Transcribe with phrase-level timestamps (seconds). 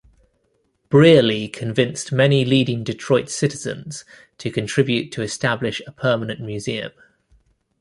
[0.89, 4.03] Brearly convinced many leading Detroit citizens
[4.39, 6.91] to contribute to establish a permanent museum.